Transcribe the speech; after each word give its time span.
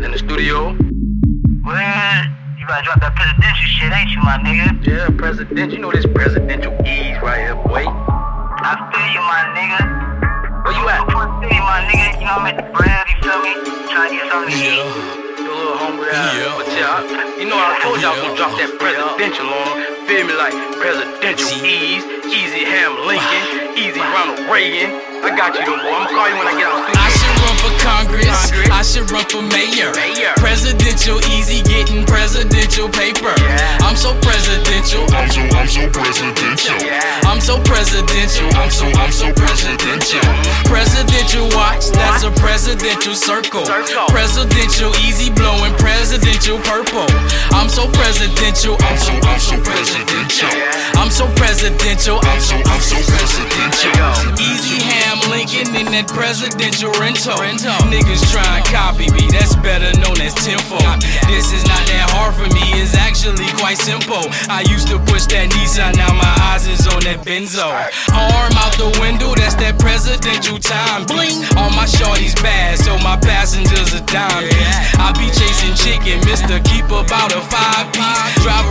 In 0.00 0.12
the 0.12 0.18
studio. 0.18 0.72
Well, 1.60 2.24
you 2.56 2.64
about 2.64 2.80
to 2.80 2.84
drop 2.88 3.00
that 3.04 3.12
presidential 3.16 3.68
shit, 3.68 3.92
ain't 3.92 4.10
you, 4.16 4.20
my 4.24 4.40
nigga? 4.40 4.72
Yeah, 4.86 5.12
president. 5.16 5.72
You 5.72 5.78
know 5.78 5.92
this 5.92 6.06
presidential 6.08 6.72
ease 6.88 7.20
right 7.20 7.44
here, 7.44 7.54
boy. 7.60 7.84
I 7.84 8.80
feel 8.88 9.08
you, 9.12 9.20
my 9.20 9.42
nigga. 9.52 9.80
Where 10.64 10.72
you 10.72 10.84
at? 10.88 11.04
I 11.04 11.20
feel 11.40 11.52
you, 11.52 11.62
my 11.68 11.84
nigga. 11.84 12.16
You 12.16 12.24
know 12.24 12.40
I'm 12.40 12.48
at 12.48 12.56
the 12.56 12.66
bread, 12.72 13.04
you 13.12 13.16
feel 13.20 13.38
me? 13.44 13.52
Trying 13.92 14.08
to 14.08 14.16
get 14.16 14.26
something 14.32 14.56
to 14.56 14.60
eat. 14.60 14.88
Your 15.44 15.52
little 15.52 15.76
homie. 15.76 16.08
Yeah. 16.08 16.56
But 16.56 16.66
yeah, 16.72 16.96
I- 16.96 17.36
you 17.36 17.46
know 17.48 17.60
I 17.60 17.76
told 17.84 18.00
you 18.00 18.08
I 18.08 18.12
was 18.16 18.20
gonna 18.24 18.36
drop 18.40 18.52
that 18.56 18.72
presidential 18.80 19.46
on 19.52 19.68
him. 19.76 20.08
Feel 20.08 20.24
me 20.26 20.34
like 20.36 20.56
presidential 20.80 21.60
ease, 21.60 22.04
Eazy 22.24 22.64
Ham 22.64 22.96
Lincoln, 23.04 23.76
Eazy 23.76 24.00
Ronald 24.00 24.48
Reagan. 24.48 24.96
I 25.24 25.36
got 25.36 25.52
you 25.56 25.64
though, 25.64 25.76
boy. 25.76 25.92
I'm 25.92 26.08
gonna 26.08 26.16
call 26.16 26.28
you 26.32 26.36
when 26.40 26.48
I 26.48 26.54
get 26.56 26.68
out 26.72 26.88
the 26.88 26.96
I 26.96 27.08
studio. 27.12 27.20
should 27.20 27.36
run 27.44 27.56
for 27.60 27.72
Congress. 27.84 28.29
For 29.30 29.42
mayor. 29.42 29.94
Mayor. 29.94 30.34
Presidential, 30.42 31.22
Eazy 31.30 31.62
getting 31.62 32.04
presidential 32.04 32.88
paper. 32.88 33.30
Yeah. 33.38 33.78
I'm 33.86 33.94
so 33.94 34.10
presidential. 34.18 35.06
I'm 35.14 35.30
so, 35.30 35.40
I'm 35.54 35.68
so 35.70 35.86
presidential. 35.86 36.74
Yeah. 36.82 37.20
I'm 37.30 37.38
so 37.38 37.62
presidential. 37.62 38.50
I'm 38.58 38.70
so, 38.70 38.86
I'm 38.98 39.12
so 39.12 39.30
presidential. 39.30 40.18
Presidential 40.66 41.46
watch, 41.54 41.94
that's 41.94 42.24
a 42.24 42.32
presidential 42.42 43.14
circle. 43.14 43.64
Circle. 43.64 44.10
Presidential 44.10 44.90
Eazy 44.98 45.30
blowing, 45.30 45.74
presidential 45.78 46.58
purple. 46.66 47.06
I'm 47.54 47.68
so 47.70 47.86
presidential. 47.94 48.74
I'm 48.82 48.98
so, 48.98 49.12
I'm 49.14 49.38
so 49.38 49.54
presidential. 49.62 50.50
I'm 50.98 51.10
so 51.10 51.30
presidential. 51.38 52.18
I'm 52.18 52.40
so, 52.40 52.56
I'm 52.66 52.82
so 52.82 52.98
presidential. 52.98 53.09
Eazy 53.09 53.09
ham 53.09 53.09
In 55.90 56.06
that 56.06 56.14
presidential 56.14 56.94
rental. 57.02 57.34
Niggas 57.90 58.22
try 58.30 58.46
to 58.46 58.62
copy 58.70 59.10
me, 59.10 59.26
that's 59.26 59.58
better 59.58 59.90
known 59.98 60.22
as 60.22 60.30
tenfold. 60.38 61.02
This 61.26 61.50
is 61.50 61.66
not 61.66 61.82
that 61.90 62.06
hard 62.14 62.38
for 62.38 62.46
me, 62.54 62.62
it's 62.78 62.94
actually 62.94 63.50
quite 63.58 63.74
simple. 63.74 64.22
I 64.46 64.62
used 64.70 64.86
to 64.94 65.02
push 65.10 65.26
that 65.34 65.50
Nissan, 65.50 65.98
now 65.98 66.14
my 66.14 66.30
eyes 66.46 66.70
is 66.70 66.86
on 66.86 67.02
that 67.10 67.26
Benzo. 67.26 67.66
Arm 68.14 68.54
out 68.62 68.70
the 68.78 68.86
window, 69.02 69.34
that's 69.34 69.58
that 69.58 69.82
presidential 69.82 70.62
time. 70.62 71.10
Bling. 71.10 71.42
All 71.58 71.74
my 71.74 71.90
shorties 71.90 72.38
bad, 72.38 72.78
so 72.78 72.94
my 73.02 73.18
passengers 73.18 73.90
are 73.90 74.06
dime. 74.06 74.46
I 74.94 75.10
be 75.18 75.26
chasing 75.34 75.74
chicken, 75.74 76.22
Mr. 76.22 76.62
Keep 76.70 76.86
about 76.94 77.34
a 77.34 77.42
five 77.50 77.90
piece. 77.90 78.46
Drive 78.46 78.62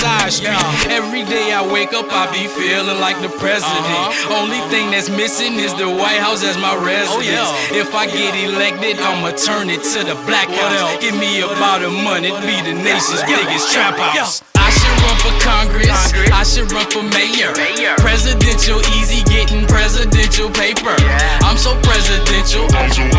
that 0.00 0.30
side 0.30 0.32
street. 0.32 0.92
Every 0.92 1.24
day 1.24 1.52
I 1.52 1.62
wake 1.62 1.92
up, 1.92 2.06
I 2.10 2.30
be 2.32 2.46
feeling 2.48 3.00
like 3.00 3.20
the 3.22 3.30
president. 3.38 4.14
Only 4.30 4.60
thing 4.70 4.90
that's 4.90 5.10
missing 5.10 5.54
is 5.54 5.74
the 5.74 5.88
White 5.88 6.20
House 6.20 6.42
as 6.42 6.56
my 6.58 6.74
residence. 6.74 7.50
If 7.70 7.94
I 7.94 8.06
get 8.06 8.34
elected, 8.34 8.98
I'ma 8.98 9.30
turn 9.36 9.70
it 9.70 9.82
to 9.94 10.00
the 10.04 10.16
black 10.26 10.48
house. 10.48 11.00
Give 11.00 11.14
me 11.16 11.42
about 11.42 11.82
a 11.82 11.90
month, 11.90 12.26
it 12.26 12.34
be 12.42 12.56
the 12.62 12.74
nation's 12.74 13.22
biggest 13.24 13.72
trap 13.72 13.96
house. 13.96 14.42
I 14.56 14.70
should 14.72 14.96
run 15.04 15.16
for 15.20 15.34
Congress. 15.44 15.92
I 16.32 16.42
should 16.42 16.72
run 16.72 16.88
for 16.88 17.04
mayor. 17.12 17.52
Presidential, 18.00 18.80
Eazy 18.96 19.20
getting 19.28 19.66
presidential 19.68 20.48
paper. 20.48 20.96
I'm 21.44 21.58
so 21.58 21.76
presidential. 21.84 22.64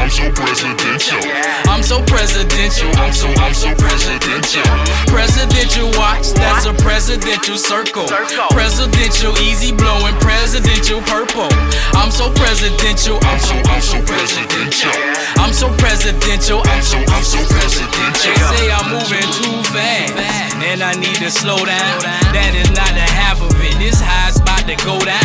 I'm 0.05 0.11
so, 0.11 0.29
presidential. 0.37 1.17
I'm 1.65 1.81
so 1.81 1.97
presidential. 2.05 2.93
I'm 3.01 3.11
so, 3.11 3.25
I'm 3.41 3.55
so 3.55 3.73
presidential. 3.73 4.61
Presidential 5.09 5.89
watch, 5.97 6.29
that's 6.37 6.67
a 6.67 6.73
presidential 6.77 7.57
circle. 7.57 8.05
Circle. 8.05 8.53
Presidential, 8.53 9.33
Eazy 9.41 9.75
blowing, 9.75 10.13
presidential 10.21 11.01
purple. 11.09 11.49
I'm 11.97 12.11
so 12.11 12.29
presidential. 12.37 13.17
I'm 13.25 13.39
so, 13.41 13.55
I'm 13.65 13.81
so 13.81 13.97
presidential. 14.05 14.93
I'm 15.41 15.53
so 15.53 15.73
presidential. 15.81 16.61
I'm 16.69 16.83
so, 16.85 17.01
I'm 17.09 17.25
so 17.25 17.41
presidential. 17.49 18.29
They 18.29 18.61
say 18.61 18.69
I'm 18.69 18.93
moving 18.93 19.25
too 19.41 19.57
fast, 19.73 20.53
and 20.61 20.83
I 20.83 20.93
need 20.93 21.17
to 21.17 21.31
slow 21.33 21.57
down. 21.57 21.97
That 22.29 22.53
is 22.53 22.69
not 22.77 22.93
the 22.93 23.09
half 23.09 23.41
of 23.41 23.57
it. 23.57 23.73
This 23.81 23.97
high's 23.97 24.37
about 24.37 24.69
to 24.69 24.77
go 24.85 25.01
down. 25.01 25.24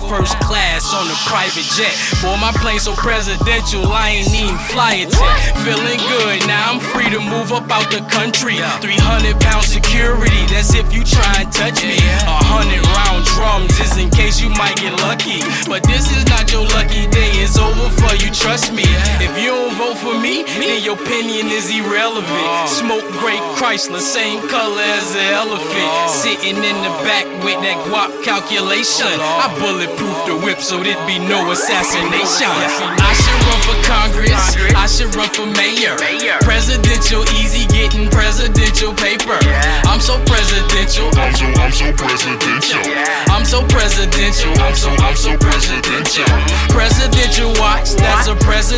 G5 0.00 0.08
flying 0.08 0.20
first 0.20 0.38
class 0.40 0.92
on 0.94 1.06
a 1.08 1.18
private 1.28 1.68
jet. 1.76 1.94
Boy, 2.22 2.36
my 2.40 2.52
plane 2.60 2.78
so 2.78 2.94
presidential, 2.94 3.86
I 3.92 4.20
ain't 4.20 4.34
even 4.34 4.58
fly 4.70 4.94
it 4.94 5.12
yet. 5.12 5.56
Feeling 5.64 5.98
good, 5.98 6.46
now 6.46 6.72
I'm 6.72 6.80
free 6.80 7.08
to 7.10 7.20
move 7.20 7.52
up 7.52 7.70
out 7.70 7.90
the 7.90 8.00
country. 8.10 8.56
300 8.80 9.40
pound 9.40 9.64
security, 9.64 10.46
that's 10.48 10.74
if 10.74 10.92
you 10.92 11.04
try 11.04 11.44
and 11.44 11.52
touch 11.52 11.82
me. 11.84 11.98
A 12.26 12.38
hundred 12.44 12.84
round 12.96 13.24
drums 13.36 13.78
is 13.80 13.96
in 13.98 14.10
case 14.10 14.40
you 14.40 14.50
might 14.50 14.76
get 14.76 14.92
lucky. 15.00 15.40
But 15.68 15.82
this 15.84 16.10
is 16.16 16.24
not 16.26 16.50
your 16.52 16.66
lucky 16.76 17.06
day, 17.10 17.30
it's 17.40 17.58
over 17.58 17.88
for 18.00 18.14
you, 18.16 18.30
trust 18.32 18.72
me. 18.72 18.84
If 19.20 19.36
you 19.38 19.59
vote 19.80 19.96
for 19.96 20.12
me, 20.20 20.44
then 20.60 20.84
your 20.84 21.00
opinion 21.00 21.48
is 21.48 21.72
irrelevant. 21.72 22.28
Uh. 22.28 22.68
Smoke 22.68 23.08
great 23.16 23.40
Chrysler, 23.56 23.98
same 23.98 24.44
color 24.52 24.84
as 25.00 25.14
the 25.16 25.24
elephant. 25.32 25.88
Uh. 25.88 26.08
Sitting 26.08 26.60
in 26.60 26.76
the 26.84 26.92
back 27.08 27.24
with 27.40 27.56
that 27.64 27.80
guap 27.88 28.12
calculation. 28.22 29.08
I 29.08 29.48
bulletproof 29.56 30.18
the 30.28 30.36
whip 30.44 30.60
so 30.60 30.76
there'd 30.84 31.00
be 31.08 31.18
no 31.18 31.50
assassination. 31.50 32.52
I 33.00 33.14
should 33.16 33.40
run 33.48 33.60
for 33.64 33.78
Congress. 33.88 34.36
I 34.76 34.86
should 34.86 35.14
run 35.16 35.32
for. 35.32 35.48
Mayor. 35.56 35.96
Presidential, 36.44 37.24
Eazy 37.40 37.64
getting 37.72 38.08
presidential 38.10 38.92
paper. 38.92 39.40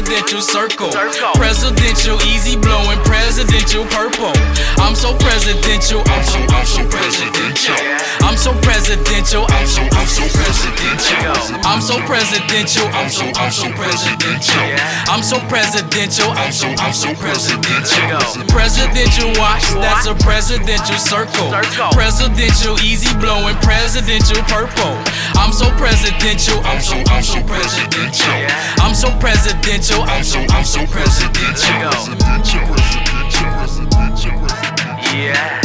Presidential 0.03 0.43
circle. 0.43 0.91
Presidential, 1.39 2.19
Eazy 2.27 2.61
blowing, 2.61 2.99
presidential 3.07 3.85
purple. 3.87 4.35
I'm 4.83 4.97
so 4.97 5.15
presidential. 5.19 6.03
I'm 6.07 6.25
so, 6.27 6.39
I'm 6.51 6.67
so 6.67 6.83
presidential. 6.91 7.79
I'm 8.27 8.37
so 8.37 8.51
presidential. 8.67 9.47
I'm 9.47 9.67
so, 9.67 9.83
I'm 9.95 10.07
so 10.11 10.27
presidential. 10.35 11.62
I'm 11.62 11.81
so 11.81 11.95
presidential. 12.03 12.87
I'm 12.91 13.09
so, 13.09 13.25
I'm 13.39 13.53
so 13.53 13.71
presidential. 13.79 14.59
I'm 15.07 15.23
so 15.23 15.39
presidential. 15.47 16.31
I'm 16.35 16.51
so, 16.51 16.67
I'm 16.83 16.93
so 16.93 17.15
presidential. 17.15 18.43
Presidential 18.51 19.31
watch, 19.39 19.62
that's 19.79 20.07
a 20.07 20.15
presidential 20.19 20.99
circle. 20.99 21.55
Circle. 21.55 21.95
Presidential, 21.95 22.75
Eazy 22.83 23.15
blowing, 23.21 23.55
presidential 23.62 24.43
purple. 24.51 24.99
I'm 25.39 25.53
so 25.53 25.71
presidential. 25.79 26.59
I'm 26.67 26.83
so, 26.83 26.99
I'm 27.07 27.23
so 27.23 27.39
presidential. 27.47 28.42
So 29.03 29.11
presidential. 29.19 30.01
I'm 30.03 30.23
so, 30.23 30.39
I'm 30.51 30.65
so 30.65 30.87
presidential. 30.87 31.75
Yeah. 35.13 35.62